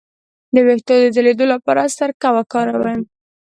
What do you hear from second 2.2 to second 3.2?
وکاروئ